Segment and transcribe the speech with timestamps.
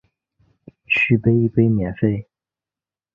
[0.87, 2.27] 续杯一杯免费